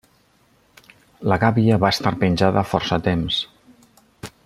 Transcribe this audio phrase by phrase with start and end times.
[1.33, 3.43] La gàbia va estar penjada força temps.